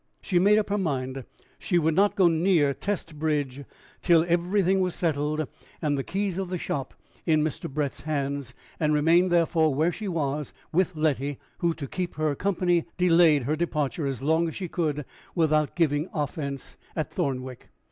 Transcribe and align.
She 0.19 0.39
made 0.39 0.57
up 0.57 0.69
her 0.71 0.79
mind 0.79 1.15
that 1.15 1.27
she 1.59 1.77
would 1.77 1.93
not 1.93 2.15
go 2.15 2.27
near 2.27 2.73
Testbridge 2.73 3.65
till 4.01 4.25
everything 4.27 4.79
was 4.79 4.95
settled, 4.95 5.47
and 5.79 5.95
the 5.95 6.03
keys 6.03 6.39
of 6.39 6.49
the 6.49 6.57
shop 6.57 6.95
in 7.27 7.43
Mr. 7.43 7.71
Brett's 7.71 8.01
hands; 8.01 8.55
and 8.79 8.95
remained, 8.95 9.29
therefore, 9.29 9.75
where 9.75 9.91
she 9.91 10.07
was 10.07 10.55
with 10.71 10.95
Letty, 10.95 11.37
who 11.59 11.75
to 11.75 11.85
keep 11.85 12.15
her 12.15 12.33
company 12.33 12.85
delayed 12.97 13.43
her 13.43 13.55
departure 13.55 14.07
as 14.07 14.23
long 14.23 14.47
as 14.47 14.55
she 14.55 14.67
could 14.67 15.05
without 15.35 15.75
giving 15.75 16.09
offense 16.15 16.77
at 16.95 17.13
Thornwick. 17.13 17.69